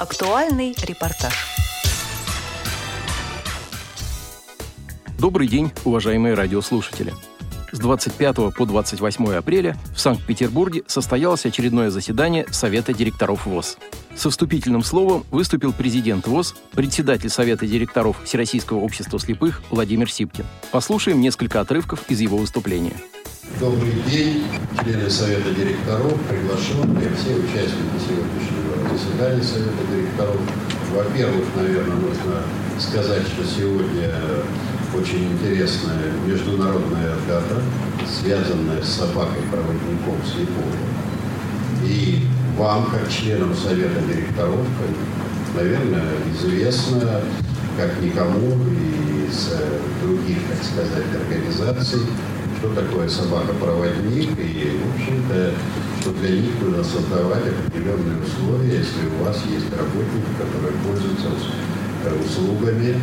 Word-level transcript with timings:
Актуальный 0.00 0.74
репортаж. 0.82 1.34
Добрый 5.18 5.46
день, 5.46 5.72
уважаемые 5.84 6.32
радиослушатели. 6.32 7.12
С 7.70 7.78
25 7.78 8.54
по 8.56 8.64
28 8.64 9.34
апреля 9.34 9.76
в 9.94 10.00
Санкт-Петербурге 10.00 10.84
состоялось 10.86 11.44
очередное 11.44 11.90
заседание 11.90 12.46
Совета 12.50 12.94
директоров 12.94 13.44
ВОЗ. 13.44 13.76
Со 14.16 14.30
вступительным 14.30 14.82
словом 14.82 15.26
выступил 15.30 15.74
президент 15.74 16.26
ВОЗ, 16.26 16.54
председатель 16.70 17.28
Совета 17.28 17.66
директоров 17.66 18.24
Всероссийского 18.24 18.78
общества 18.78 19.20
слепых 19.20 19.60
Владимир 19.68 20.10
Сипкин. 20.10 20.46
Послушаем 20.72 21.20
несколько 21.20 21.60
отрывков 21.60 22.10
из 22.10 22.20
его 22.20 22.38
выступления. 22.38 22.96
Добрый 23.60 23.92
день, 24.08 24.44
члены 24.82 25.10
Совета 25.10 25.50
директоров, 25.52 26.18
приглашенные, 26.22 27.10
все 27.16 27.34
участники 27.34 28.08
сегодняшнего 28.08 28.69
заседания 29.00 29.42
Совета 29.42 29.84
директоров. 29.90 30.40
Во-первых, 30.94 31.44
наверное, 31.56 31.96
нужно 31.96 32.42
сказать, 32.78 33.22
что 33.26 33.44
сегодня 33.44 34.10
очень 34.94 35.32
интересная 35.32 36.12
международная 36.26 37.14
дата, 37.28 37.62
связанная 38.06 38.82
с 38.82 38.88
собакой-проводником 38.88 40.16
слепого. 40.24 40.76
И 41.84 42.26
вам, 42.58 42.86
как 42.86 43.08
членам 43.10 43.54
Совета 43.54 44.00
директоров, 44.06 44.66
наверное, 45.54 46.12
известно, 46.34 47.20
как 47.76 48.00
никому 48.02 48.56
из 49.28 49.52
других, 50.02 50.38
так 50.48 50.64
сказать, 50.64 51.06
организаций, 51.14 52.00
что 52.58 52.74
такое 52.74 53.08
собака-проводник, 53.08 54.30
и, 54.38 54.78
в 54.82 54.94
общем-то, 54.94 55.52
что 56.00 56.12
для 56.12 56.30
них 56.30 56.50
нужно 56.60 56.82
создавать 56.82 57.42
определенные 57.46 58.22
условия, 58.22 58.78
если 58.78 59.06
у 59.06 59.24
вас 59.24 59.42
есть 59.50 59.70
работники, 59.70 60.32
которые 60.38 60.72
пользуются 60.84 61.28
услугами 62.24 62.96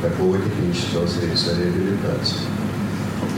такого 0.00 0.38
технического 0.38 1.06
средства 1.06 1.56
реабилитации. 1.56 2.38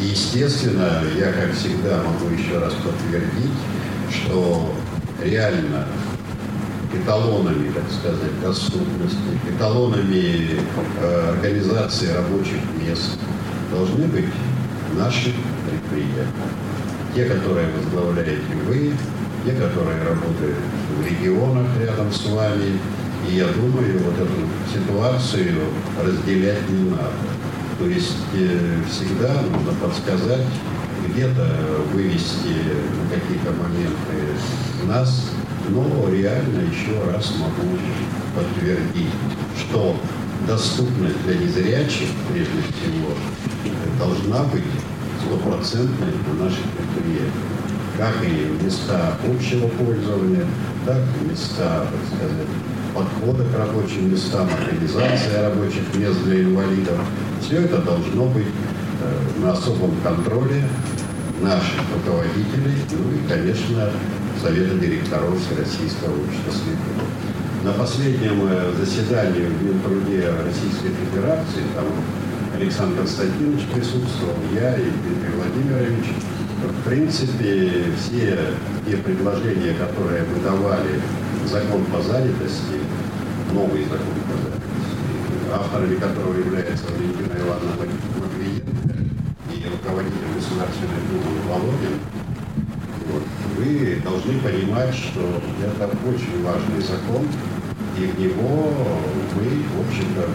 И, 0.00 0.06
естественно, 0.06 1.02
я, 1.16 1.32
как 1.32 1.54
всегда, 1.54 2.02
могу 2.02 2.34
еще 2.34 2.58
раз 2.58 2.74
подтвердить, 2.74 3.58
что 4.10 4.74
реально 5.22 5.86
эталонами, 6.92 7.70
так 7.70 7.84
сказать, 7.90 8.40
доступности, 8.42 9.16
эталонами 9.48 10.60
э, 11.00 11.30
организации 11.30 12.12
рабочих 12.12 12.60
мест 12.80 13.18
должны 13.70 14.06
быть 14.06 14.28
наши 14.96 15.32
предприятия. 15.68 16.67
Те, 17.18 17.24
которые 17.24 17.66
возглавляете 17.76 18.54
вы, 18.68 18.92
те, 19.44 19.50
которые 19.50 20.04
работают 20.04 20.54
в 20.96 21.04
регионах 21.04 21.66
рядом 21.80 22.12
с 22.12 22.24
вами. 22.26 22.78
И 23.28 23.34
я 23.34 23.46
думаю, 23.48 23.98
вот 24.04 24.14
эту 24.14 24.46
ситуацию 24.72 25.56
разделять 26.00 26.70
не 26.70 26.90
надо. 26.90 27.10
То 27.80 27.86
есть 27.86 28.18
э, 28.34 28.78
всегда 28.88 29.34
нужно 29.50 29.72
подсказать, 29.82 30.46
где-то 31.08 31.44
вывести 31.92 32.54
на 33.02 33.10
какие-то 33.10 33.50
моменты 33.50 34.86
нас, 34.86 35.32
но 35.70 36.08
реально 36.12 36.60
еще 36.70 37.02
раз 37.12 37.34
могу 37.40 37.78
подтвердить, 38.36 39.10
что 39.58 39.96
доступность 40.46 41.20
для 41.26 41.34
незрячих, 41.34 42.10
прежде 42.30 42.62
всего, 42.62 43.10
должна 43.98 44.44
быть 44.52 44.62
стопроцентной 45.28 46.12
на 46.26 46.44
наших 46.44 46.64
предприятиях. 46.76 47.32
Как 47.98 48.14
и 48.24 48.64
места 48.64 49.16
общего 49.26 49.66
пользования, 49.68 50.46
так 50.86 50.98
и 51.20 51.30
места, 51.30 51.86
так 51.90 52.18
сказать, 52.18 52.46
подхода 52.94 53.44
к 53.44 53.58
рабочим 53.58 54.12
местам, 54.12 54.48
организация 54.48 55.50
рабочих 55.50 55.82
мест 55.94 56.22
для 56.24 56.42
инвалидов. 56.42 56.98
Все 57.42 57.62
это 57.62 57.78
должно 57.78 58.26
быть 58.26 58.46
э, 58.46 59.42
на 59.42 59.52
особом 59.52 59.94
контроле 60.02 60.64
наших 61.42 61.80
руководителей, 61.94 62.78
ну 62.90 63.12
и, 63.16 63.28
конечно, 63.28 63.90
Совета 64.40 64.76
директоров 64.76 65.34
Всероссийского 65.40 66.14
общества 66.14 66.52
слепых. 66.52 67.64
На 67.64 67.72
последнем 67.72 68.46
э, 68.48 68.72
заседании 68.78 69.46
в 69.46 69.62
Минтруде 69.62 70.30
Российской 70.44 70.94
Федерации, 70.94 71.62
там 71.74 71.84
Александр 72.54 72.98
Константинович 72.98 73.66
присутствовал, 73.74 74.34
я 74.54 74.74
и 74.76 74.90
Дмитрий 74.90 75.34
Владимирович. 75.36 76.06
В 76.58 76.88
принципе, 76.88 77.84
все 77.96 78.38
те 78.86 78.96
предложения, 78.96 79.74
которые 79.74 80.24
мы 80.24 80.42
давали 80.42 81.00
в 81.44 81.48
закон 81.48 81.84
по 81.86 82.02
занятости, 82.02 82.80
новый 83.52 83.84
закон 83.84 84.18
по 84.26 84.34
занятости, 84.34 84.98
авторами 85.52 85.94
которого 85.96 86.36
является 86.36 86.84
Валентина 86.86 87.34
Ивановна 87.38 87.86
Матвиенко 88.18 88.96
и 89.54 89.68
руководитель 89.70 90.34
Государственной 90.34 91.02
Думы 91.10 91.38
Володин, 91.48 92.00
вот, 93.12 93.22
вы 93.56 94.00
должны 94.02 94.38
понимать, 94.40 94.94
что 94.94 95.40
это 95.64 95.86
очень 96.08 96.42
важный 96.42 96.80
закон, 96.80 97.26
и 97.96 98.06
в 98.06 98.18
него 98.18 98.72
мы, 99.36 99.48
в 99.74 99.88
общем-то, 99.88 100.28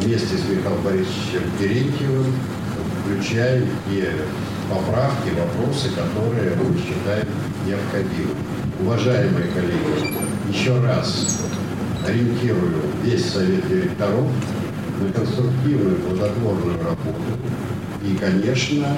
вместе 0.00 0.36
с 0.36 0.48
Михаилом 0.48 0.82
Борисовичем 0.82 1.42
Терентьевым 1.58 2.34
включаем 3.04 3.68
те 3.88 4.10
поправки, 4.68 5.30
вопросы, 5.38 5.88
которые 5.90 6.56
мы 6.56 6.76
считаем 6.78 7.26
необходимыми. 7.66 8.34
Уважаемые 8.80 9.46
коллеги, 9.52 10.18
еще 10.50 10.78
раз 10.80 11.42
ориентирую 12.06 12.74
весь 13.04 13.24
совет 13.24 13.66
директоров 13.68 14.26
на 15.00 15.12
конструктивную, 15.12 15.96
плодотворную 15.96 16.78
работу. 16.78 17.22
И, 18.02 18.16
конечно, 18.16 18.96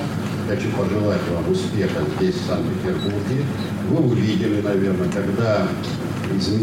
хочу 0.48 0.69
пожелать 0.70 1.20
вам 1.32 1.50
успеха 1.53 2.00
здесь, 2.16 2.34
в 2.34 2.47
Санкт-Петербурге. 2.47 3.44
Вы 3.91 4.04
увидели, 4.04 4.60
наверное, 4.60 5.08
когда 5.08 5.69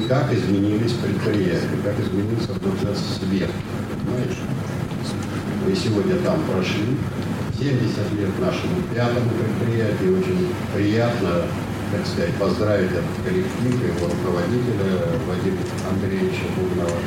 как 0.08 0.32
изменились 0.32 0.94
предприятия, 0.94 1.70
как 1.84 1.96
изменился 2.00 2.54
бюджет 2.54 2.98
свет. 2.98 3.50
Мы 5.66 5.76
сегодня 5.76 6.16
там 6.18 6.40
прошли. 6.44 6.96
70 7.58 8.14
лет 8.20 8.40
нашему 8.40 8.84
пятому 8.94 9.32
предприятию. 9.32 10.20
Очень 10.20 10.54
приятно, 10.76 11.42
так 11.92 12.06
сказать, 12.06 12.36
поздравить 12.36 12.92
этот 12.92 13.06
коллектив 13.26 13.74
его 13.74 14.06
руководителя 14.06 15.10
Владимира 15.26 15.66
Андреевича 15.90 16.46
Бубнова 16.56 17.00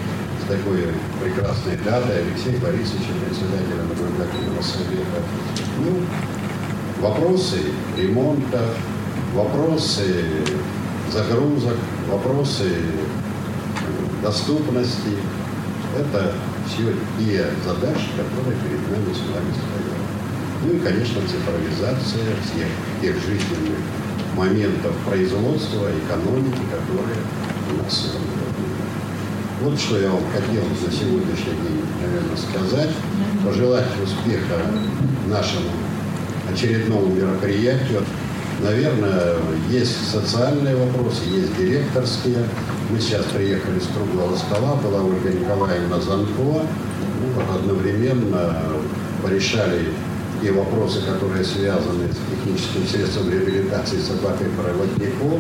с 0.43 0.49
такой 0.49 0.89
прекрасной 1.23 1.77
датой 1.85 2.23
Алексей 2.23 2.59
Борисовичем, 2.59 3.15
председателем 3.29 3.89
наблюдательного 3.91 4.63
совета. 4.63 5.23
Ну, 5.79 6.01
вопросы 7.01 7.59
ремонта, 7.97 8.75
вопросы 9.35 10.25
загрузок, 11.13 11.77
вопросы 12.11 12.75
доступности. 14.21 15.15
Это 15.97 16.33
все 16.69 16.93
те 17.19 17.47
задачи, 17.65 18.13
которые 18.17 18.57
перед 18.61 18.83
нами 18.93 19.13
с 19.13 19.25
вами 19.33 19.53
стоят. 19.57 19.99
Ну 20.63 20.73
и, 20.75 20.79
конечно, 20.81 21.21
цифровизация 21.23 22.37
всех 22.45 22.69
тех 23.01 23.15
жизненных 23.17 23.79
моментов 24.37 24.95
производства, 25.07 25.89
экономики, 25.89 26.61
которые 26.71 27.19
у 27.73 27.83
нас 27.83 28.15
Вот 29.63 29.79
что 29.79 29.99
я 29.99 30.11
вам 30.11 30.23
хотел 30.33 30.63
на 30.63 30.93
сегодняшний 30.93 31.59
день, 31.67 31.83
наверное, 32.03 32.37
сказать. 32.37 32.91
Пожелать 33.45 33.87
успеха 34.03 34.61
нашему 35.27 35.71
очередному 36.53 37.07
мероприятию. 37.07 38.03
Наверное, 38.61 39.37
есть 39.71 40.11
социальные 40.11 40.77
вопросы, 40.77 41.23
есть 41.31 41.57
директорские. 41.57 42.45
Мы 42.91 42.99
сейчас 43.01 43.27
приехали 43.27 43.79
с 43.81 43.87
круглого 43.87 44.35
стола, 44.37 44.77
была 44.77 45.03
Ольга 45.03 45.29
Николаевна 45.29 46.01
Занкова. 46.01 46.63
Ну, 47.21 47.55
одновременно 47.55 48.63
порешали 49.23 49.89
те 50.41 50.53
вопросы, 50.53 51.03
которые 51.03 51.45
связаны 51.45 52.09
с 52.11 52.17
техническим 52.31 52.87
средством 52.87 53.31
реабилитации 53.31 53.99
собак 53.99 54.37
и 54.41 54.61
проводников, 54.61 55.39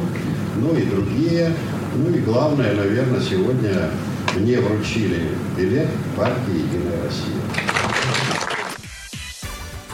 ну 0.56 0.74
и 0.76 0.82
другие. 0.84 1.54
Ну 1.96 2.14
и 2.14 2.18
главное, 2.18 2.74
наверное, 2.74 3.22
сегодня 3.22 3.90
мне 4.36 4.60
вручили 4.60 5.28
билет 5.56 5.88
партии 6.16 6.66
«Единая 6.66 7.02
Россия» 7.02 7.77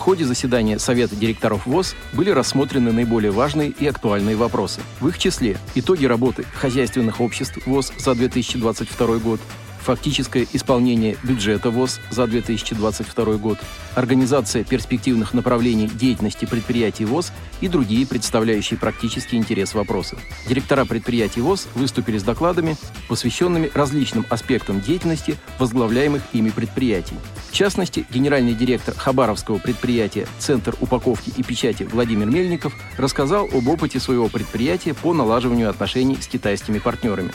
ходе 0.04 0.26
заседания 0.26 0.78
Совета 0.78 1.16
директоров 1.16 1.64
ВОЗ 1.64 1.96
были 2.12 2.28
рассмотрены 2.28 2.92
наиболее 2.92 3.30
важные 3.30 3.70
и 3.70 3.86
актуальные 3.86 4.36
вопросы. 4.36 4.82
В 5.00 5.08
их 5.08 5.16
числе 5.18 5.56
итоги 5.74 6.04
работы 6.04 6.44
хозяйственных 6.52 7.22
обществ 7.22 7.66
ВОЗ 7.66 7.90
за 7.96 8.14
2022 8.14 9.16
год, 9.16 9.40
фактическое 9.80 10.46
исполнение 10.52 11.16
бюджета 11.22 11.70
ВОЗ 11.70 12.00
за 12.10 12.26
2022 12.26 13.36
год, 13.38 13.58
организация 13.94 14.62
перспективных 14.62 15.32
направлений 15.32 15.88
деятельности 15.88 16.44
предприятий 16.44 17.06
ВОЗ 17.06 17.32
и 17.62 17.68
другие 17.68 18.06
представляющие 18.06 18.78
практический 18.78 19.38
интерес 19.38 19.72
вопросы. 19.72 20.18
Директора 20.46 20.84
предприятий 20.84 21.40
ВОЗ 21.40 21.66
выступили 21.74 22.18
с 22.18 22.22
докладами, 22.22 22.76
посвященными 23.08 23.70
различным 23.72 24.26
аспектам 24.28 24.82
деятельности 24.82 25.38
возглавляемых 25.58 26.20
ими 26.34 26.50
предприятий. 26.50 27.16
В 27.54 27.56
частности, 27.56 28.04
генеральный 28.10 28.52
директор 28.52 28.96
Хабаровского 28.96 29.58
предприятия 29.58 30.26
«Центр 30.40 30.74
упаковки 30.80 31.32
и 31.36 31.44
печати» 31.44 31.84
Владимир 31.84 32.26
Мельников 32.26 32.74
рассказал 32.98 33.44
об 33.44 33.68
опыте 33.68 34.00
своего 34.00 34.28
предприятия 34.28 34.92
по 34.92 35.14
налаживанию 35.14 35.70
отношений 35.70 36.18
с 36.20 36.26
китайскими 36.26 36.80
партнерами. 36.80 37.30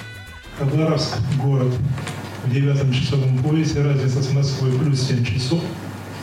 Хабаровск– 0.58 1.16
город 1.42 1.74
в 2.44 2.52
девятом 2.52 2.92
часовом 2.92 3.38
поясе, 3.38 3.82
разница 3.82 4.22
с 4.22 4.34
Москвой 4.34 4.78
плюс 4.78 5.08
7 5.08 5.24
часов, 5.24 5.62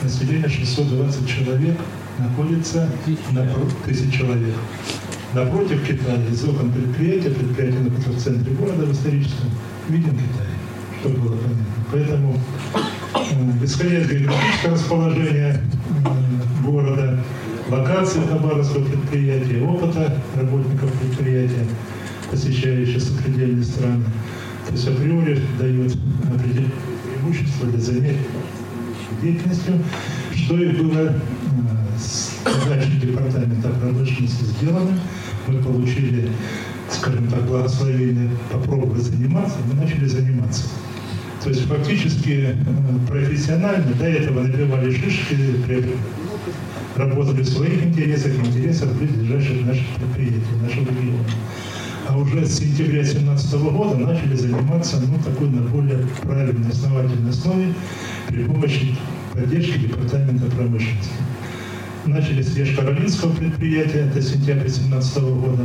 население 0.03 0.51
620 0.51 1.27
человек, 1.27 1.79
находится 2.19 2.91
на 3.33 3.49
тысяч 3.87 4.13
человек. 4.13 4.57
Напротив 5.33 5.87
Китая, 5.87 6.23
из 6.31 6.45
окон 6.45 6.71
предприятия, 6.71 7.31
предприятие 7.31 7.81
находится 7.81 8.11
в 8.11 8.23
центре 8.23 8.53
города, 8.57 8.85
в 8.85 8.93
историческом, 8.93 9.51
виден 9.89 10.13
Китай, 10.13 10.49
чтобы 11.01 11.17
было 11.17 11.37
понятно. 11.39 11.65
Поэтому, 11.91 12.39
исходя 13.63 13.99
из 13.99 14.11
географического 14.11 14.75
расположения 14.75 15.61
города, 16.65 17.19
локации 17.71 18.21
Хабаровского 18.21 18.85
предприятия, 18.85 19.63
опыта 19.63 20.21
работников 20.37 20.93
предприятия, 20.93 21.67
посещающих 22.31 23.03
сопредельные 23.03 23.65
страны, 23.65 24.05
то 24.67 24.73
есть 24.73 24.89
априори 24.89 25.41
дает 25.59 25.97
определенные 26.25 26.73
преимущества 27.05 27.69
для 27.69 27.81
занятия 27.81 28.19
деятельностью, 29.23 29.75
что 30.35 30.57
и 30.57 30.69
было 30.73 31.15
с 31.99 32.33
задачей 32.45 33.01
департамента 33.01 33.69
промышленности 33.69 34.45
сделано. 34.45 34.99
Мы 35.47 35.63
получили, 35.63 36.31
скажем 36.91 37.29
так, 37.29 37.43
благословение 37.45 38.31
попробовать 38.53 39.03
заниматься, 39.03 39.57
мы 39.67 39.81
начали 39.81 40.07
заниматься. 40.07 40.65
То 41.47 41.51
есть 41.51 41.65
фактически 41.69 42.57
э, 42.57 43.09
профессионально 43.09 43.95
до 43.95 44.05
этого 44.05 44.43
набивали 44.43 44.91
шишки, 44.91 45.37
работали 46.97 47.43
в 47.43 47.49
своих 47.49 47.85
интересах, 47.85 48.33
интересах 48.35 48.89
ближайших 48.95 49.65
наших 49.65 49.87
предприятий, 49.97 50.43
нашего 50.61 50.89
региона 50.91 51.25
а 52.09 52.19
уже 52.19 52.45
с 52.45 52.59
сентября 52.59 53.03
2017 53.03 53.55
года 53.61 53.97
начали 53.97 54.35
заниматься 54.35 55.01
ну, 55.01 55.19
такой 55.23 55.49
на 55.51 55.63
более 55.63 55.99
правильной, 56.23 56.69
основательной 56.69 57.31
основе 57.31 57.73
при 58.27 58.43
помощи 58.43 58.97
поддержки 59.33 59.79
Департамента 59.79 60.47
промышленности. 60.47 61.13
Начали 62.07 62.43
с 62.43 62.57
Ешкаролинского 62.57 63.33
предприятия, 63.37 64.09
это 64.11 64.21
сентябрь 64.21 64.63
2017 64.63 65.19
года. 65.23 65.63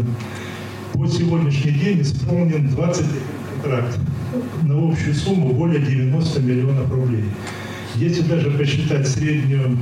По 0.93 1.07
сегодняшний 1.07 1.71
день 1.71 2.01
исполнен 2.03 2.69
20 2.69 3.05
контракт 3.63 3.97
на 4.63 4.91
общую 4.91 5.15
сумму 5.15 5.53
более 5.53 5.79
90 5.79 6.39
миллионов 6.41 6.91
рублей. 6.91 7.25
Если 7.95 8.21
даже 8.21 8.51
посчитать 8.51 9.07
среднюю 9.07 9.77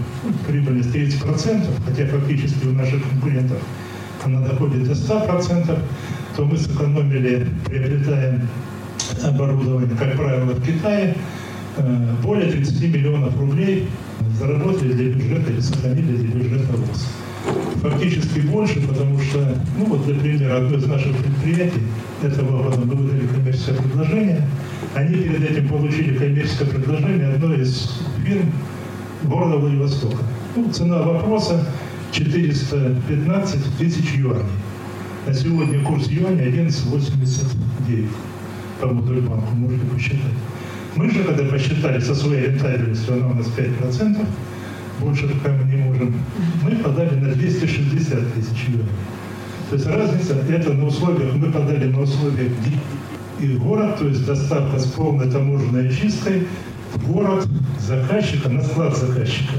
прибыльность 0.47 0.89
30%, 0.89 1.67
хотя 1.85 2.05
фактически 2.07 2.65
у 2.65 2.71
наших 2.71 3.07
конкурентов 3.07 3.57
она 4.23 4.41
доходит 4.41 4.85
до 4.85 4.93
100%, 4.93 5.79
то 6.35 6.45
мы 6.45 6.57
сэкономили, 6.57 7.47
приобретаем 7.65 8.47
оборудование, 9.23 9.95
как 9.97 10.15
правило, 10.15 10.53
в 10.53 10.65
Китае, 10.65 11.15
э, 11.77 12.15
более 12.23 12.51
30 12.51 12.81
миллионов 12.81 13.39
рублей 13.39 13.87
заработали 14.39 14.93
для 14.93 15.09
бюджета 15.13 15.51
или 15.51 15.59
сохранили 15.59 16.17
для 16.17 16.35
бюджета 16.35 16.73
ВОЗ. 16.73 17.07
Фактически 17.81 18.39
больше, 18.39 18.85
потому 18.85 19.19
что, 19.19 19.57
ну 19.77 19.85
вот 19.85 20.05
для 20.05 20.19
примера, 20.19 20.57
одно 20.57 20.77
из 20.77 20.85
наших 20.85 21.15
предприятий 21.15 21.83
этого 22.21 22.63
года 22.63 22.79
мы 22.81 22.95
выдали 22.95 23.27
коммерческое 23.27 23.75
предложение, 23.77 24.47
они 24.95 25.15
перед 25.15 25.49
этим 25.49 25.69
получили 25.69 26.17
коммерческое 26.17 26.67
предложение 26.67 27.29
одной 27.29 27.61
из 27.61 28.01
фирм 28.25 28.51
города 29.23 29.57
Владивостока. 29.57 30.23
Ну, 30.55 30.69
цена 30.71 31.01
вопроса 31.01 31.65
415 32.11 33.77
тысяч 33.77 34.13
юаней. 34.15 34.43
На 35.25 35.33
сегодня 35.33 35.81
курс 35.83 36.07
юаня 36.07 36.43
11,89 36.47 38.07
по 38.81 38.87
Модульбанку, 38.87 39.55
можете 39.55 39.85
посчитать. 39.85 40.33
Мы 40.95 41.09
же, 41.11 41.23
когда 41.23 41.43
посчитали 41.45 41.99
со 41.99 42.15
своей 42.15 42.47
рентабельностью, 42.47 43.13
она 43.13 43.27
у 43.27 43.33
нас 43.35 43.47
5%, 43.47 44.25
больше 44.99 45.29
пока 45.29 45.53
мы 45.53 45.68
можем, 45.99 46.13
мы 46.63 46.75
подали 46.77 47.15
на 47.15 47.33
260 47.33 48.33
тысяч 48.33 48.67
юаней. 48.67 48.85
То 49.69 49.75
есть 49.75 49.87
разница, 49.87 50.35
это 50.49 50.73
на 50.73 50.87
условиях, 50.87 51.35
мы 51.35 51.51
подали 51.51 51.85
на 51.85 52.01
условиях 52.01 52.51
и 53.39 53.47
город, 53.57 53.97
то 53.99 54.07
есть 54.07 54.25
доставка 54.25 54.79
с 54.79 54.85
полной 54.87 55.29
таможенной 55.29 55.93
чисткой 55.93 56.47
в 56.93 57.11
город 57.11 57.47
заказчика, 57.79 58.49
на 58.49 58.63
склад 58.63 58.97
заказчика. 58.97 59.53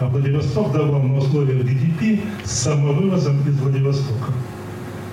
А 0.00 0.06
Владивосток 0.06 0.72
давал 0.72 1.02
на 1.02 1.16
условиях 1.16 1.64
GDP 1.64 2.20
с 2.44 2.50
самовывозом 2.50 3.40
из 3.48 3.56
Владивостока. 3.58 4.32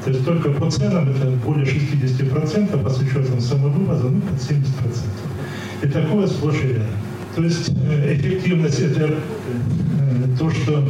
То 0.04 0.12
есть 0.12 0.26
только 0.26 0.50
по 0.52 0.70
ценам 0.70 1.10
это 1.10 1.30
более 1.46 1.66
60%, 1.66 2.86
а 2.86 2.90
с 2.90 3.00
учетом 3.00 3.40
самовывоза 3.40 4.10
ну, 4.10 4.22
под 4.22 4.40
70%. 4.40 4.64
И 5.84 5.88
такое 5.88 6.28
сплошь 6.28 6.62
и 6.64 6.68
рядом. 6.70 6.88
То 7.36 7.44
есть 7.44 7.70
э, 7.70 8.16
эффективность 8.16 8.80
это 8.80 9.06
э, 9.06 10.09
то, 10.38 10.50
что 10.50 10.88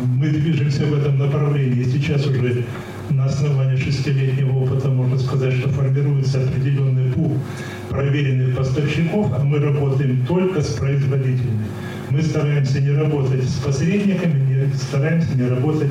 мы 0.00 0.28
движемся 0.28 0.84
в 0.86 0.94
этом 0.94 1.18
направлении. 1.18 1.84
Сейчас 1.84 2.26
уже 2.26 2.64
на 3.10 3.26
основании 3.26 3.76
шестилетнего 3.76 4.58
опыта 4.58 4.88
можно 4.88 5.18
сказать, 5.18 5.54
что 5.54 5.68
формируется 5.68 6.42
определенный 6.42 7.12
пул 7.12 7.38
проверенных 7.88 8.56
поставщиков, 8.56 9.32
а 9.32 9.44
мы 9.44 9.58
работаем 9.58 10.24
только 10.26 10.60
с 10.60 10.70
производителями. 10.74 11.66
Мы 12.10 12.22
стараемся 12.22 12.80
не 12.80 12.90
работать 12.90 13.44
с 13.44 13.58
посредниками, 13.58 14.66
не 14.68 14.74
стараемся 14.74 15.34
не 15.36 15.48
работать 15.48 15.90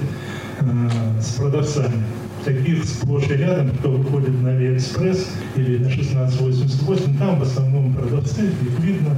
э, 0.59 1.21
с 1.21 1.35
продавцами 1.35 2.03
таких 2.45 2.85
сплошь 2.85 3.27
и 3.29 3.33
рядом, 3.33 3.71
кто 3.71 3.89
выходит 3.89 4.39
на 4.41 4.51
Алиэкспресс 4.51 5.27
или 5.55 5.79
на 5.79 5.87
1688, 5.87 7.17
там 7.17 7.39
в 7.39 7.41
основном 7.41 7.93
продавцы, 7.95 8.45
их 8.45 8.79
видно. 8.79 9.15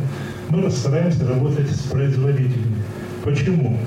Мы 0.50 0.72
стараемся 0.72 1.28
работать 1.28 1.70
с 1.70 1.82
производителями. 1.92 2.78
Почему? 3.28 3.78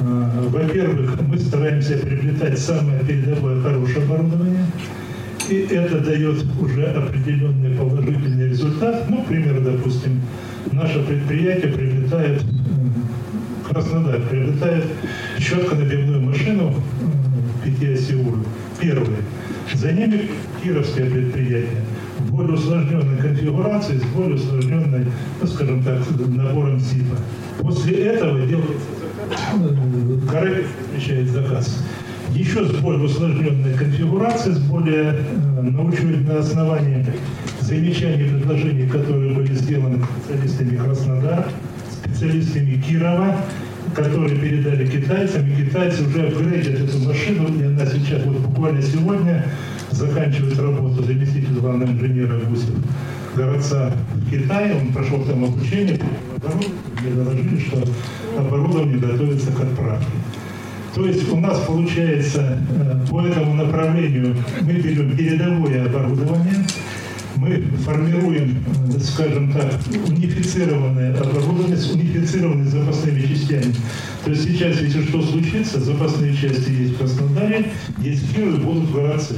А, 0.00 0.48
во-первых, 0.48 1.20
мы 1.20 1.38
стараемся 1.38 1.98
приобретать 1.98 2.58
самое 2.58 3.04
передовое 3.04 3.60
хорошее 3.60 4.02
оборудование, 4.02 4.64
и 5.50 5.56
это 5.70 6.00
дает 6.00 6.42
уже 6.58 6.86
определенный 6.86 7.76
положительный 7.76 8.48
результат. 8.48 9.04
Ну, 9.10 9.22
к 9.22 9.26
примеру, 9.26 9.60
допустим, 9.60 10.22
наше 10.72 11.02
предприятие 11.04 11.70
приобретает, 11.70 12.42
Краснодар 13.68 14.22
приобретает 14.22 14.86
щетко-набивную 15.38 16.22
машину 16.22 16.72
пятиосевую. 17.62 18.42
Первое. 18.80 19.18
За 19.74 19.92
ними 19.92 20.30
кировское 20.62 21.10
предприятие 21.10 21.82
более 22.30 22.54
усложненной 22.54 23.18
конфигурации, 23.18 23.98
с 23.98 24.04
более 24.14 24.36
усложненной, 24.36 25.06
ну, 25.40 25.46
скажем 25.46 25.82
так, 25.82 25.98
набором 26.28 26.80
типа. 26.80 27.16
После 27.60 27.96
этого 27.96 28.46
делается 28.46 28.86
Карель 30.30 30.66
отвечает 30.90 31.28
заказ. 31.30 31.84
Еще 32.34 32.64
с 32.64 32.72
более 32.80 33.04
усложненной 33.04 33.74
конфигурацией, 33.74 34.54
с 34.56 34.58
более 34.58 35.14
э, 35.14 35.62
научной 35.62 36.18
на 36.18 36.38
основании 36.38 37.06
замечаний 37.60 38.24
и 38.24 38.28
предложений, 38.28 38.88
которые 38.88 39.34
были 39.34 39.54
сделаны 39.54 40.04
специалистами 40.04 40.76
Краснодара, 40.76 41.44
специалистами 41.90 42.80
Кирова, 42.80 43.36
которые 43.98 44.38
передали 44.38 44.86
китайцам, 44.86 45.46
и 45.46 45.64
китайцы 45.64 46.06
уже 46.06 46.28
апгрейдят 46.28 46.80
эту 46.80 46.98
машину, 46.98 47.48
и 47.58 47.64
она 47.64 47.86
сейчас, 47.86 48.22
вот 48.24 48.36
буквально 48.36 48.82
сегодня, 48.82 49.44
заканчивает 49.90 50.58
работу 50.58 51.02
заместитель 51.02 51.58
главного 51.58 51.90
инженера 51.90 52.38
Гусев 52.40 52.74
городца 53.38 53.92
в 54.14 54.30
Китае, 54.30 54.76
он 54.80 54.92
прошел 54.92 55.24
там 55.24 55.44
обучение, 55.44 56.00
мне 57.00 57.14
доложили, 57.14 57.60
что 57.60 57.84
оборудование 58.36 58.98
готовится 58.98 59.52
к 59.52 59.60
отправке. 59.60 60.06
То 60.94 61.06
есть 61.06 61.30
у 61.30 61.36
нас 61.38 61.58
получается 61.60 62.58
э, 62.70 63.06
по 63.08 63.20
этому 63.20 63.54
направлению 63.54 64.34
мы 64.62 64.72
берем 64.72 65.16
передовое 65.16 65.86
оборудование, 65.86 66.54
мы 67.38 67.62
формируем, 67.84 68.64
э, 68.94 68.98
скажем 69.00 69.52
так, 69.52 69.74
унифицированное 70.08 71.14
оборудование 71.20 71.76
с 71.76 71.90
унифицированными 71.90 72.68
запасными 72.68 73.20
частями. 73.22 73.74
То 74.24 74.30
есть 74.30 74.44
сейчас, 74.44 74.80
если 74.80 75.02
что 75.02 75.22
случится, 75.22 75.80
запасные 75.80 76.34
части 76.34 76.70
есть 76.70 76.94
в 76.94 76.98
Краснодаре, 76.98 77.70
есть 77.98 78.24
в 78.24 78.34
Кирове, 78.34 78.56
будут 78.58 78.84
в 78.84 78.92
Городце. 78.92 79.36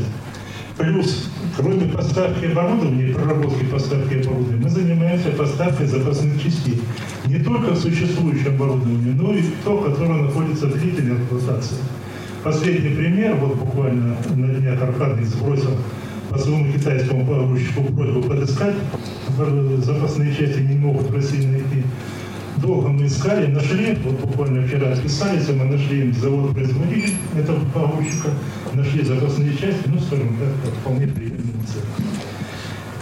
Плюс, 0.79 1.29
кроме 1.59 1.89
поставки 1.89 2.47
оборудования 2.47 3.13
проработки 3.13 3.65
поставки 3.65 4.15
оборудования, 4.15 4.63
мы 4.63 4.71
занимаемся 4.71 5.29
поставкой 5.31 5.87
запасных 5.87 6.43
частей. 6.43 6.81
Не 7.27 7.39
только 7.39 7.77
существующее 7.77 8.49
оборудование, 8.49 9.15
но 9.15 9.35
и 9.35 9.43
то, 9.63 9.77
которое 9.77 10.23
находится 10.23 10.69
в 10.69 10.81
длительной 10.81 11.19
эксплуатации. 11.19 11.77
Последний 12.43 12.97
пример, 12.97 13.35
вот 13.35 13.57
буквально 13.57 14.17
на 14.35 14.49
днях 14.55 14.81
Аркадий 14.81 15.25
сбросил 15.25 15.77
по 16.31 16.39
своему 16.39 16.73
китайскому 16.73 17.27
погрузчику 17.27 17.83
просьбу 17.93 18.23
подыскать. 18.23 18.77
Запасные 19.79 20.35
части 20.35 20.61
не 20.61 20.77
могут 20.77 21.11
в 21.11 21.15
России 21.15 21.47
найти. 21.47 21.85
Долго 22.59 22.89
мы 22.89 23.07
искали, 23.07 23.47
нашли, 23.47 23.97
вот 24.05 24.21
буквально 24.21 24.67
вчера 24.67 24.95
списались, 24.95 25.49
мы 25.49 25.65
нашли 25.65 26.13
завод-производитель 26.13 27.15
этого 27.39 27.65
погрузчика, 27.73 28.31
нашли 28.75 29.03
запасные 29.03 29.53
части, 29.53 29.83
ну, 29.87 29.99
скажем 29.99 30.37
так, 30.37 30.73
вполне 30.75 31.07
приемлемую 31.07 31.65
цену. 31.67 31.87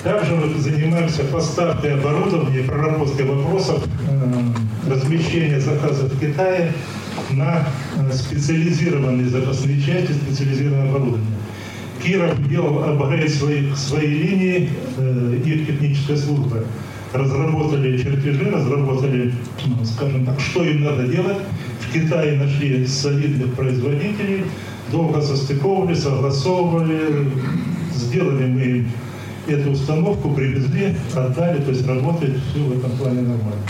Также 0.05 0.37
мы 0.37 0.55
занимаемся 0.61 1.25
поставкой 1.25 1.95
оборудования 1.95 2.63
проработкой 2.63 3.27
вопросов 3.27 3.85
э, 4.09 4.89
размещения 4.89 5.59
заказов 5.59 6.13
в 6.13 6.21
Китае 6.21 6.73
на 7.31 7.67
э, 7.97 8.13
специализированные 8.13 9.29
запасные 9.29 9.83
части, 9.83 10.13
специализированное 10.13 10.89
оборудование. 10.89 11.27
Киров 12.09 12.49
делал 12.49 12.85
апгрейд 12.85 13.31
своих, 13.31 13.77
своей 13.77 14.09
линии, 14.09 14.71
э, 14.97 15.41
их 15.45 15.67
техническая 15.67 16.17
служба. 16.17 16.65
Разработали 17.13 17.99
чертежи, 17.99 18.51
разработали, 18.51 19.35
ну, 19.67 19.85
скажем 19.85 20.25
так, 20.25 20.41
что 20.41 20.65
им 20.65 20.85
надо 20.85 21.07
делать. 21.07 21.37
В 21.81 21.93
Китае 21.93 22.39
нашли 22.39 22.87
солидных 22.87 23.53
производителей, 23.53 24.45
долго 24.91 25.21
состыковывали, 25.21 25.95
согласовывали, 25.95 27.31
сделали 27.95 28.47
мы 28.47 28.87
эту 29.53 29.73
установку, 29.73 30.31
привезли, 30.31 30.95
отдали, 31.15 31.61
то 31.61 31.71
есть 31.71 31.87
работает 31.87 32.39
все 32.51 32.61
в 32.61 32.79
этом 32.79 32.91
плане 32.93 33.21
нормально. 33.21 33.65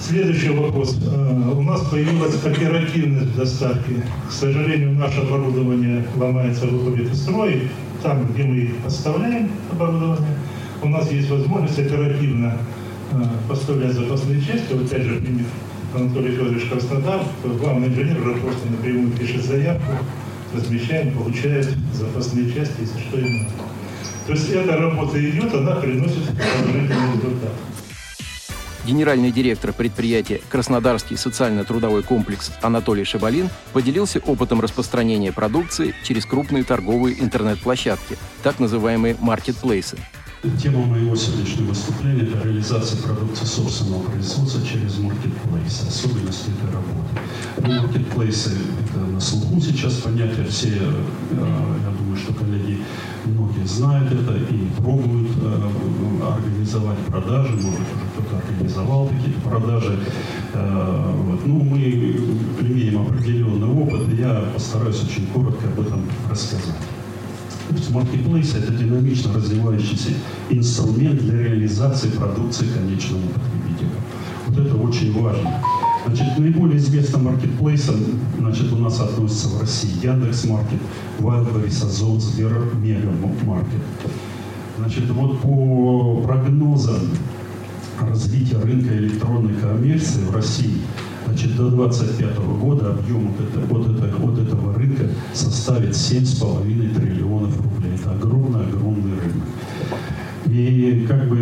Следующий 0.00 0.48
вопрос. 0.48 0.96
Э, 1.06 1.52
у 1.54 1.62
нас 1.62 1.82
появилась 1.82 2.34
оперативность 2.42 3.36
доставки. 3.36 4.02
К 4.28 4.32
сожалению, 4.32 4.92
наше 4.92 5.20
оборудование 5.20 6.04
ломается, 6.16 6.66
выходит 6.66 7.12
из 7.12 7.20
строя. 7.20 7.60
Там, 8.02 8.26
где 8.32 8.44
мы 8.44 8.70
поставляем 8.82 9.50
оборудование, 9.70 10.38
у 10.82 10.88
нас 10.88 11.12
есть 11.12 11.30
возможность 11.30 11.78
оперативно 11.78 12.56
э, 13.12 13.16
поставлять 13.46 13.92
запасные 13.92 14.40
части. 14.40 14.72
Вот 14.72 14.86
опять 14.86 15.02
же, 15.02 15.20
пример 15.20 15.46
Анатолий 15.94 16.30
Федорович 16.30 16.68
Краснодар, 16.70 17.20
главный 17.44 17.88
инженер 17.88 18.20
уже 18.22 18.40
просто 18.40 18.70
напрямую 18.70 19.10
пишет 19.12 19.44
заявку, 19.44 19.92
размещаем, 20.54 21.12
получает 21.12 21.68
запасные 21.92 22.50
части, 22.52 22.80
если 22.80 23.00
что 23.00 23.18
ему. 23.18 23.48
То 24.26 24.32
есть 24.32 24.50
эта 24.50 24.76
работа 24.76 25.30
идет, 25.30 25.52
она 25.52 25.72
приносит 25.72 26.24
положительный 26.26 27.16
результат. 27.16 27.52
Генеральный 28.86 29.30
директор 29.30 29.74
предприятия 29.74 30.40
«Краснодарский 30.48 31.16
социально-трудовой 31.16 32.02
комплекс» 32.02 32.50
Анатолий 32.62 33.04
Шабалин 33.04 33.50
поделился 33.74 34.20
опытом 34.20 34.60
распространения 34.60 35.32
продукции 35.32 35.94
через 36.02 36.24
крупные 36.24 36.64
торговые 36.64 37.22
интернет-площадки, 37.22 38.16
так 38.42 38.58
называемые 38.58 39.16
маркетплейсы. 39.20 39.98
Тема 40.42 40.86
моего 40.86 41.14
сегодняшнего 41.14 41.68
выступления– 41.68 42.22
это 42.22 42.42
реализация 42.42 43.02
продукции 43.02 43.44
собственного 43.44 44.04
производства 44.04 44.66
через 44.66 44.96
маркетплейсы, 44.96 45.86
особенности 45.86 46.48
этой 46.48 46.74
работы. 46.74 47.20
Ну, 47.60 47.82
маркетплейсы– 47.82 48.52
это 48.88 49.00
на 49.00 49.20
слуху 49.20 49.60
сейчас 49.60 49.96
понятие, 49.96 50.46
все, 50.46 50.68
э, 50.68 51.10
я 51.30 51.90
думаю, 51.98 52.16
что 52.16 52.32
коллеги 52.32 52.78
многие 53.26 53.66
знают 53.66 54.10
это 54.12 54.34
и 54.34 54.66
пробуют 54.78 55.30
э, 55.42 55.70
организовать 56.26 56.98
продажи, 57.00 57.52
может 57.56 57.80
уже 57.80 58.06
кто-то 58.14 58.38
организовал 58.38 59.08
какие-то 59.08 59.40
продажи. 59.40 59.98
Э. 60.54 61.38
Ну, 61.44 61.64
мы 61.64 61.76
имеем 62.60 63.02
определенный 63.02 63.68
опыт, 63.68 64.08
и 64.10 64.16
я 64.16 64.42
постараюсь 64.54 65.02
очень 65.02 65.26
коротко 65.26 65.66
об 65.68 65.80
этом 65.80 66.02
рассказать. 66.30 66.76
Marketplace– 67.90 68.56
это 68.62 68.72
динамично 68.72 69.32
развивающийся 69.32 70.10
инструмент 70.48 71.20
для 71.20 71.38
реализации 71.38 72.08
продукции 72.08 72.66
конечному 72.66 73.28
потребителю. 73.28 73.90
Вот 74.46 74.58
это 74.58 74.76
очень 74.76 75.12
важно. 75.20 75.62
Значит, 76.06 76.38
наиболее 76.38 76.78
известным 76.78 77.24
маркетплейсом 77.24 77.96
значит, 78.38 78.72
у 78.72 78.76
нас 78.76 79.00
относится 79.00 79.48
в 79.48 79.60
России 79.60 80.04
Яндекс 80.04 80.44
Маркет, 80.44 80.80
Wildberries, 81.18 81.84
Озон, 81.84 82.20
Сбер, 82.20 82.70
Мега 82.82 83.10
Маркет. 83.44 83.82
Значит, 84.78 85.10
вот 85.10 85.40
по 85.40 86.22
прогнозам 86.26 87.10
развития 88.00 88.56
рынка 88.56 88.96
электронной 88.96 89.54
коммерции 89.54 90.22
в 90.24 90.34
России, 90.34 90.78
значит, 91.26 91.56
до 91.56 91.70
2025 91.70 92.38
года 92.60 92.90
объем 92.90 93.28
вот, 93.28 93.40
это, 93.40 93.60
вот, 93.66 93.86
это, 93.90 94.16
вот 94.16 94.38
этого 94.38 94.74
рынка 94.74 95.04
составит 95.32 95.90
7,5 95.90 96.94
триллионов 96.94 97.56
рублей. 97.56 97.92
Это 97.94 98.12
огромный-огромный 98.12 99.18
рынок. 99.18 99.46
И 100.46 101.06
как 101.06 101.28
бы 101.28 101.36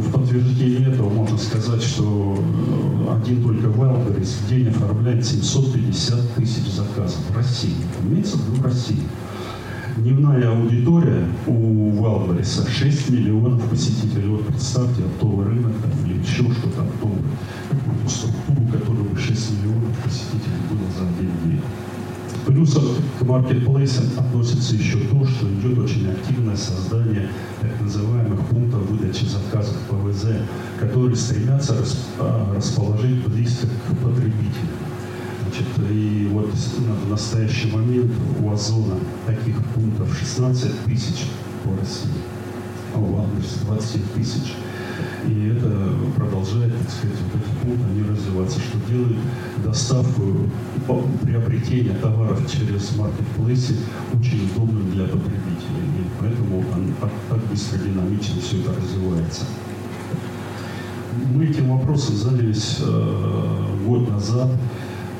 в 0.00 0.10
подтверждение 0.10 0.88
этого 0.88 1.08
можно 1.08 1.38
сказать, 1.38 1.82
что 1.82 2.36
э, 2.36 3.16
один 3.16 3.42
только 3.44 3.66
Wildberries 3.68 4.44
в 4.44 4.48
день 4.48 4.68
оформляет 4.68 5.24
750 5.24 6.34
тысяч 6.34 6.66
заказов 6.72 7.20
в 7.30 7.36
России. 7.36 7.76
Имеется 8.02 8.38
в 8.38 8.48
виду 8.48 8.62
России. 8.64 9.02
Дневная 9.96 10.50
аудитория 10.50 11.28
у 11.46 11.90
Валбериса 12.02 12.68
6 12.68 13.10
миллионов 13.10 13.62
посетителей. 13.70 14.26
Вот 14.26 14.44
представьте, 14.48 15.04
оптовый 15.04 15.46
рынок 15.46 15.72
там, 15.80 15.92
или 16.04 16.18
еще 16.18 16.42
что-то 16.52 16.82
оптовый, 16.82 17.22
какую-то 17.70 18.08
структуру, 18.08 18.66
которая 18.72 18.83
бы 19.14 19.20
6 19.20 19.50
миллионов 19.52 19.96
посетителей 20.02 20.60
было 20.68 20.90
за 20.98 21.08
один 21.08 21.30
день. 21.44 21.60
Плюсом 22.46 22.84
к 23.18 23.22
маркетплейсам 23.22 24.04
относится 24.18 24.74
еще 24.74 24.98
то, 24.98 25.24
что 25.26 25.46
идет 25.48 25.78
очень 25.78 26.10
активное 26.10 26.56
создание 26.56 27.28
так 27.60 27.80
называемых 27.80 28.44
пунктов 28.48 28.82
выдачи 28.90 29.24
заказов 29.24 29.76
ПВЗ, 29.88 30.26
которые 30.78 31.16
стремятся 31.16 31.76
а, 32.18 32.54
расположить 32.54 33.26
близко 33.26 33.66
к 33.66 33.96
потребителю. 33.98 34.74
Значит, 35.42 35.90
и 35.90 36.28
вот 36.32 36.50
в 36.52 37.08
настоящий 37.08 37.70
момент 37.70 38.12
у 38.40 38.50
Озона 38.50 38.96
таких 39.26 39.56
пунктов 39.74 40.14
16 40.18 40.84
тысяч 40.84 41.26
по 41.62 41.70
России, 41.78 42.10
у 42.94 43.20
Андерса 43.20 43.64
20 43.64 44.12
тысяч. 44.14 44.52
И 45.28 45.48
это 45.56 45.70
продолжает, 46.16 46.76
так 46.78 46.90
сказать, 46.90 47.16
вот 47.32 47.42
эти 47.42 47.64
пункты, 47.64 47.84
они 47.90 48.02
развиваться, 48.08 48.58
что 48.60 48.78
делает 48.90 49.16
доставку, 49.64 50.22
приобретение 51.22 51.94
товаров 51.94 52.40
через 52.50 52.96
маркетплейсы 52.96 53.76
очень 54.12 54.50
удобным 54.50 54.90
для 54.90 55.04
потребителей. 55.04 55.84
И 55.98 56.20
поэтому 56.20 56.58
он 56.58 56.94
так, 57.00 57.10
так 57.28 57.38
быстро, 57.46 57.78
динамично 57.78 58.40
все 58.40 58.60
это 58.60 58.70
развивается. 58.74 59.44
Мы 61.32 61.46
этим 61.46 61.70
вопросом 61.70 62.16
занялись 62.16 62.78
э, 62.80 63.66
год 63.86 64.10
назад. 64.10 64.50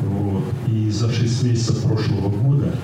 Вот, 0.00 0.44
и 0.66 0.90
за 0.90 1.10
6 1.10 1.44
месяцев 1.44 1.82
прошлого 1.82 2.28
года 2.28 2.74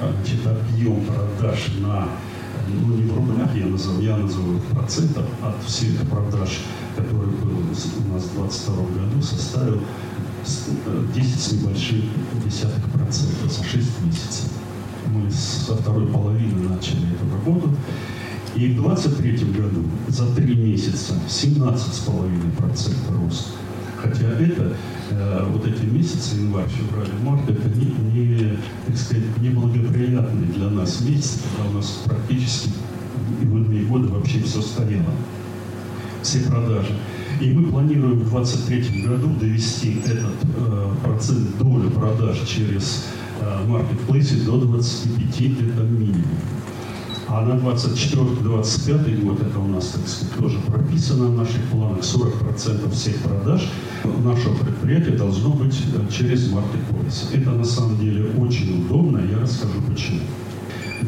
значит, 0.00 0.40
объем 0.46 1.00
продаж 1.04 1.68
на 1.80 2.08
ну 2.68 2.96
не 2.96 3.02
в 3.02 3.56
я 3.56 3.66
назову, 3.66 4.00
я 4.00 4.16
назову 4.16 4.58
процентов 4.72 5.24
от 5.42 5.64
всех 5.64 6.00
продаж, 6.10 6.60
которые 6.96 7.30
были 7.30 7.54
у 7.54 8.12
нас 8.12 8.24
в 8.24 8.34
2022 8.34 8.76
году, 8.76 9.22
составил 9.22 9.80
10 11.14 11.40
с 11.40 11.52
небольшим 11.52 12.02
десятых 12.44 12.84
процентов 12.92 13.52
за 13.52 13.64
6 13.64 14.02
месяцев. 14.04 14.50
Мы 15.08 15.30
со 15.30 15.76
второй 15.76 16.06
половины 16.06 16.68
начали 16.68 17.06
эту 17.14 17.30
работу. 17.32 17.70
И 18.54 18.72
в 18.72 18.82
2023 18.82 19.52
году 19.52 19.84
за 20.08 20.34
3 20.34 20.56
месяца 20.56 21.14
17,5% 21.28 23.24
рост. 23.24 23.48
Хотя 24.08 24.28
это, 24.38 24.72
э, 25.10 25.44
вот 25.50 25.66
эти 25.66 25.84
месяцы, 25.84 26.36
январь, 26.36 26.68
февраль, 26.68 27.08
март, 27.24 27.48
это 27.48 27.68
не, 27.68 27.86
не, 28.12 28.58
так 28.86 28.96
сказать, 28.96 29.24
неблагоприятные 29.40 30.46
для 30.52 30.70
нас 30.70 31.00
месяцы, 31.00 31.40
когда 31.56 31.70
у 31.70 31.74
нас 31.74 32.02
практически 32.04 32.70
в 33.42 33.56
иные 33.56 33.84
годы 33.84 34.08
вообще 34.08 34.40
все 34.42 34.62
стояло, 34.62 35.10
все 36.22 36.40
продажи. 36.40 36.94
И 37.40 37.50
мы 37.52 37.70
планируем 37.70 38.20
в 38.20 38.30
2023 38.30 39.02
году 39.02 39.28
довести 39.40 40.00
этот 40.04 40.34
э, 40.56 40.88
процент 41.02 41.58
доли 41.58 41.88
продаж 41.88 42.38
через 42.46 43.06
э, 43.40 43.66
маркетплейсы 43.66 44.44
до 44.44 44.60
25, 44.60 45.40
это 45.40 45.82
минимум. 45.82 46.24
А 47.28 47.44
на 47.44 47.54
24-25 47.54 49.24
год, 49.24 49.40
это 49.40 49.58
у 49.58 49.66
нас, 49.66 49.88
так 49.88 50.06
сказать, 50.06 50.34
тоже 50.38 50.58
прописано 50.60 51.26
в 51.26 51.36
наших 51.36 51.60
планах, 51.72 51.98
40% 51.98 52.90
всех 52.92 53.16
продаж 53.16 53.68
нашего 54.22 54.54
предприятия 54.54 55.10
должно 55.10 55.50
быть 55.50 55.76
э, 55.92 56.12
через 56.12 56.48
маркетплейс. 56.52 57.30
Это 57.32 57.50
на 57.50 57.64
самом 57.64 57.98
деле 57.98 58.30
очень 58.38 58.80
удобно, 58.80 59.18
я 59.18 59.40
расскажу 59.40 59.80
почему. 59.88 60.20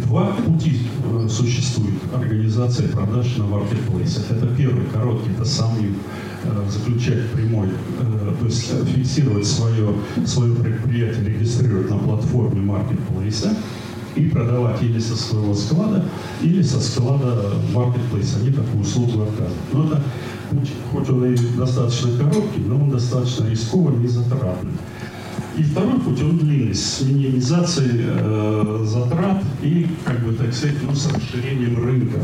Два 0.07 0.33
пути 0.33 0.81
э, 1.05 1.29
существует 1.29 1.95
организации 2.13 2.89
продаж 2.89 3.37
на 3.37 3.47
маркетплейсах. 3.47 4.29
Это 4.33 4.49
первый, 4.49 4.87
короткий, 4.87 5.31
это 5.31 5.45
самый 5.45 5.95
э, 6.43 6.65
заключать 6.69 7.31
прямой, 7.31 7.69
то 8.41 8.45
есть 8.45 8.73
фиксировать 8.93 9.47
свое, 9.47 9.95
свое 10.27 10.53
предприятие, 10.57 11.27
регистрировать 11.27 11.91
на 11.91 11.99
платформе 11.99 12.61
маркетплейса 12.61 13.57
и 14.17 14.27
продавать 14.27 14.83
или 14.83 14.99
со 14.99 15.17
своего 15.17 15.55
склада, 15.55 16.05
или 16.43 16.63
со 16.63 16.81
склада 16.81 17.53
маркетплейса. 17.73 18.39
Они 18.39 18.51
такую 18.51 18.81
услугу 18.81 19.23
оказывают. 19.23 19.73
Но 19.73 19.87
это 19.87 20.03
путь, 20.51 20.71
хоть 20.93 21.09
он 21.11 21.25
и 21.27 21.37
достаточно 21.57 22.17
короткий, 22.19 22.61
но 22.67 22.77
он 22.77 22.91
достаточно 22.91 23.49
рискованный 23.49 24.05
и 24.05 24.09
затратный. 24.09 24.73
И 25.57 25.63
второй 25.63 25.99
путь, 26.01 26.23
он 26.23 26.39
длинный, 26.39 26.75
с 26.75 27.01
минимизацией 27.01 28.05
э, 28.07 28.85
затрат 28.87 29.43
и, 29.63 29.89
как 30.05 30.25
бы 30.25 30.33
так 30.33 30.55
сказать, 30.55 30.77
ну, 30.83 30.95
с 30.95 31.13
расширением 31.13 31.85
рынков. 31.85 32.23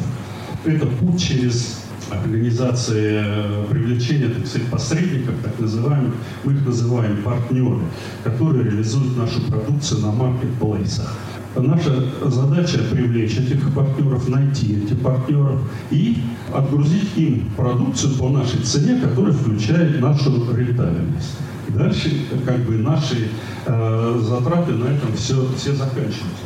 Это 0.65 0.87
путь 0.87 1.21
через 1.21 1.85
организации 2.11 3.23
э, 3.25 3.67
привлечения, 3.71 4.29
так 4.29 4.47
сказать, 4.47 4.69
посредников, 4.69 5.35
так 5.43 5.59
называемых, 5.59 6.15
мы 6.45 6.53
их 6.53 6.65
называем 6.65 7.23
партнеры, 7.23 7.81
которые 8.23 8.65
реализуют 8.65 9.17
нашу 9.17 9.41
продукцию 9.43 10.01
на 10.03 10.13
маркетплейсах. 10.13 11.17
Наша 11.57 12.05
задача 12.25 12.79
привлечь 12.91 13.39
этих 13.39 13.73
партнеров, 13.73 14.29
найти 14.29 14.83
этих 14.83 15.01
партнеров 15.01 15.61
и 15.91 16.19
отгрузить 16.53 17.17
им 17.17 17.49
продукцию 17.57 18.17
по 18.17 18.29
нашей 18.29 18.59
цене, 18.61 19.01
которая 19.01 19.33
включает 19.33 20.01
нашу 20.01 20.53
рентабельность. 20.53 21.39
Дальше 21.69 22.11
как 22.45 22.59
бы 22.65 22.79
наши 22.79 23.29
э, 23.67 24.21
затраты 24.23 24.73
на 24.73 24.87
этом 24.87 25.13
все, 25.15 25.49
все 25.57 25.75
заканчиваются. 25.75 26.45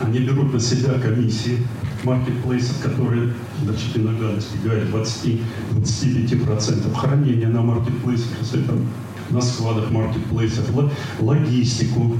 Они 0.00 0.20
берут 0.20 0.52
на 0.52 0.60
себя 0.60 1.00
комиссии 1.00 1.66
маркетплейсов, 2.04 2.80
которые 2.82 3.32
значит, 3.64 3.96
иногда 3.96 4.32
достигают 4.32 4.90
20-25% 4.90 6.94
хранения 6.94 7.48
на 7.48 7.62
маркетплейсах, 7.62 8.28
на 9.30 9.40
складах 9.40 9.90
маркетплейсов, 9.90 10.70
логистику, 11.20 12.16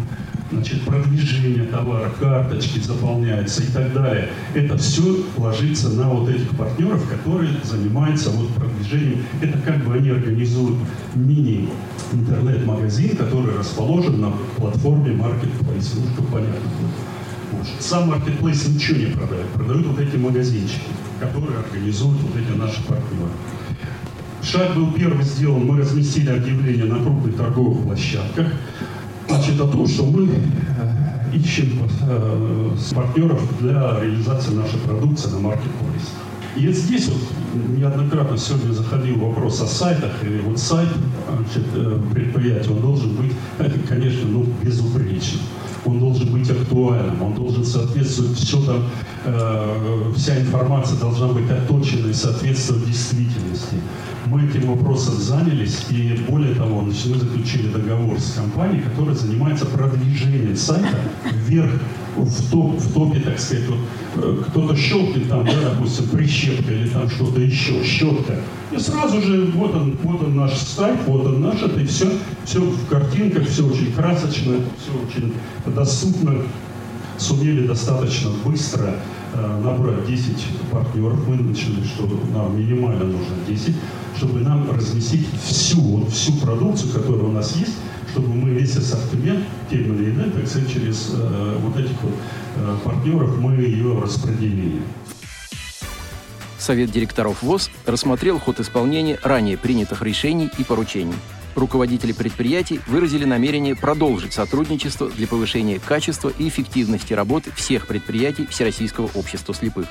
значит, 0.53 0.83
продвижение 0.83 1.65
товара, 1.65 2.11
карточки 2.19 2.79
заполняются 2.79 3.63
и 3.63 3.67
так 3.67 3.93
далее. 3.93 4.29
Это 4.55 4.77
все 4.79 5.25
ложится 5.37 5.91
на 5.91 6.09
вот 6.09 6.29
этих 6.29 6.51
партнеров, 6.57 7.09
которые 7.09 7.51
занимаются 7.65 8.31
вот 8.31 8.49
продвижением. 8.55 9.25
Это 9.41 9.59
как 9.59 9.85
бы 9.85 9.95
они 9.95 10.11
организуют 10.11 10.77
мини 11.15 11.69
интернет-магазин, 12.13 13.17
который 13.17 13.57
расположен 13.57 14.21
на 14.21 14.33
платформе 14.57 15.13
Marketplace. 15.13 15.95
Ну, 15.97 16.03
чтобы 16.15 16.29
понятно 16.29 16.71
было. 16.81 17.65
Сам 17.81 18.13
Marketplace 18.13 18.73
ничего 18.73 18.99
не 18.99 19.07
продает. 19.07 19.47
Продают 19.49 19.87
вот 19.87 20.01
эти 20.01 20.17
магазинчики, 20.17 20.81
которые 21.21 21.59
организуют 21.59 22.21
вот 22.21 22.33
эти 22.37 22.57
наши 22.57 22.83
партнеры. 22.85 23.31
Шаг 24.43 24.77
был 24.77 24.93
первый 24.93 25.25
сделан, 25.25 25.65
мы 25.65 25.79
разместили 25.79 26.31
объявление 26.31 26.85
на 26.85 27.03
крупных 27.03 27.37
торговых 27.37 27.83
площадках. 27.83 28.47
Значит, 29.47 29.61
о 29.61 29.69
том, 29.69 29.87
что 29.87 30.03
мы 30.07 30.29
э, 30.29 31.37
ищем 31.37 31.79
э, 32.03 32.71
партнеров 32.93 33.41
для 33.61 34.01
реализации 34.01 34.55
нашей 34.55 34.81
продукции 34.81 35.29
на 35.29 35.39
маркетплейсе. 35.39 36.11
И 36.57 36.73
здесь 36.73 37.09
вот 37.09 37.79
неоднократно 37.79 38.37
сегодня 38.37 38.73
заходил 38.73 39.19
вопрос 39.21 39.61
о 39.61 39.67
сайтах, 39.67 40.11
и 40.25 40.41
вот 40.41 40.59
сайт 40.59 40.89
значит, 41.29 41.69
э, 41.77 42.01
предприятия, 42.13 42.71
он 42.71 42.81
должен 42.81 43.15
быть, 43.15 43.33
конечно, 43.89 44.27
ну, 44.29 44.47
безупречным. 44.65 45.43
Он 45.87 46.01
должен 46.01 46.33
быть 46.33 46.51
актуальным, 46.51 47.23
он 47.23 47.35
должен 47.35 47.65
соответствовать, 47.65 48.37
все 48.37 48.61
там, 48.63 48.83
э, 49.25 50.13
вся 50.17 50.41
информация 50.41 50.99
должна 50.99 51.29
быть 51.29 51.49
отточена 51.49 52.09
и 52.09 52.13
соответствовать 52.13 52.87
действительности. 52.87 53.77
Мы 54.27 54.45
этим 54.45 54.67
вопросом 54.67 55.15
занялись, 55.15 55.87
и 55.91 56.25
более 56.29 56.55
того, 56.55 56.81
мы 56.81 56.91
заключили 56.91 57.69
договор 57.69 58.19
с 58.19 58.33
компанией, 58.33 58.83
которая 58.83 59.15
занимается 59.15 59.67
продвижением 59.67 60.57
сайта 60.57 60.99
вверх 61.33 61.71
в, 62.17 62.51
топ, 62.51 62.77
в 62.77 62.93
топе, 62.93 63.21
так 63.21 63.39
сказать, 63.39 63.65
вот, 63.69 63.79
э, 64.17 64.43
кто-то 64.49 64.77
щелкнет 64.77 65.29
там, 65.29 65.45
да, 65.45 65.71
допустим, 65.71 66.07
прищепка 66.09 66.73
или 66.73 66.89
там 66.89 67.09
что-то 67.09 67.41
еще, 67.41 67.83
щетка. 67.85 68.37
И 68.73 68.79
сразу 68.79 69.21
же 69.21 69.51
вот 69.55 69.75
он, 69.75 69.97
вот 70.03 70.23
он 70.23 70.37
наш 70.37 70.53
сайт, 70.55 70.99
вот 71.07 71.27
он 71.27 71.41
наш, 71.41 71.63
это 71.63 71.81
и 71.81 71.87
все, 71.87 72.07
все 72.45 72.61
в 72.61 72.87
картинках, 72.89 73.47
все 73.49 73.67
очень 73.67 73.93
красочно, 73.93 74.55
все 74.79 74.93
очень 75.07 75.33
доступно. 75.75 76.43
Сумели 77.19 77.67
достаточно 77.67 78.29
быстро 78.45 78.95
э, 79.33 79.61
набрать 79.65 80.07
10 80.07 80.27
партнеров. 80.71 81.19
Мы 81.27 81.37
начали, 81.37 81.83
что 81.85 82.07
нам 82.35 82.59
минимально 82.59 83.05
нужно 83.05 83.37
10, 83.49 83.75
чтобы 84.19 84.41
нам 84.41 84.71
разместить 84.71 85.27
всю, 85.43 85.81
вот, 85.81 86.11
всю 86.11 86.33
продукцию, 86.35 86.93
которая 86.93 87.25
у 87.25 87.33
нас 87.33 87.57
есть, 87.57 87.73
чтобы 88.17 88.33
мы 88.33 88.49
весь 88.49 88.75
ассортимент, 88.75 89.45
тем 89.69 89.95
или 89.95 90.11
иным, 90.11 90.31
так 90.31 90.49
сказать, 90.49 90.73
через 90.73 91.11
э, 91.13 91.59
вот 91.61 91.77
этих 91.77 92.01
вот 92.01 92.15
э, 92.57 92.77
партнеров 92.83 93.37
мы 93.37 93.57
ее 93.57 94.01
распределили. 94.01 94.81
Совет 96.59 96.91
директоров 96.91 97.43
ВОЗ 97.43 97.71
рассмотрел 97.85 98.39
ход 98.39 98.59
исполнения 98.59 99.19
ранее 99.23 99.59
принятых 99.59 100.01
решений 100.01 100.49
и 100.57 100.65
поручений. 100.65 101.13
Руководители 101.55 102.13
предприятий 102.13 102.81
выразили 102.87 103.27
намерение 103.27 103.77
продолжить 103.77 104.33
сотрудничество 104.33 105.11
для 105.11 105.27
повышения 105.27 105.79
качества 105.79 106.33
и 106.39 106.49
эффективности 106.49 107.13
работы 107.13 107.51
всех 107.55 107.87
предприятий 107.87 108.47
Всероссийского 108.47 109.11
общества 109.15 109.55
слепых. 109.55 109.89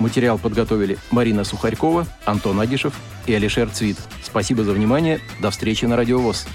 Материал 0.00 0.38
подготовили 0.38 0.98
Марина 1.12 1.44
Сухарькова, 1.44 2.08
Антон 2.24 2.58
Агишев 2.58 2.94
и 3.26 3.32
Алишер 3.32 3.70
Цвит. 3.70 3.96
Спасибо 4.24 4.64
за 4.64 4.72
внимание. 4.72 5.20
До 5.40 5.52
встречи 5.52 5.84
на 5.84 5.96
Радио 5.96 6.18
ВОЗ. 6.18 6.48